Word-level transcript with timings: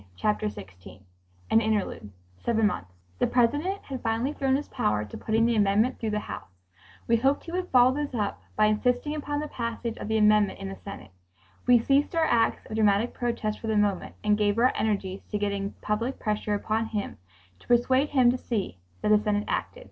Chapter 0.15 0.49
16 0.49 1.03
An 1.51 1.61
Interlude 1.61 2.09
(Seven 2.43 2.65
Months) 2.65 2.91
The 3.19 3.27
President 3.27 3.83
had 3.83 4.01
finally 4.01 4.33
thrown 4.33 4.55
his 4.55 4.67
power 4.67 5.05
to 5.05 5.15
putting 5.15 5.45
the 5.45 5.55
amendment 5.55 5.99
through 5.99 6.09
the 6.09 6.21
House. 6.21 6.49
We 7.07 7.17
hoped 7.17 7.43
he 7.43 7.51
would 7.51 7.67
follow 7.69 7.93
this 7.93 8.15
up 8.15 8.41
by 8.55 8.65
insisting 8.65 9.13
upon 9.13 9.39
the 9.39 9.47
passage 9.47 9.97
of 9.97 10.07
the 10.07 10.17
amendment 10.17 10.57
in 10.57 10.69
the 10.69 10.79
Senate. 10.83 11.11
We 11.67 11.77
ceased 11.77 12.15
our 12.15 12.25
acts 12.25 12.65
of 12.65 12.73
dramatic 12.77 13.13
protest 13.13 13.59
for 13.59 13.67
the 13.67 13.77
moment 13.77 14.15
and 14.23 14.39
gave 14.39 14.57
our 14.57 14.73
energies 14.75 15.21
to 15.29 15.37
getting 15.37 15.73
public 15.81 16.17
pressure 16.17 16.55
upon 16.55 16.87
him, 16.87 17.19
to 17.59 17.67
persuade 17.67 18.09
him 18.09 18.31
to 18.31 18.39
see 18.39 18.79
that 19.03 19.09
the 19.09 19.19
Senate 19.19 19.45
acted. 19.47 19.79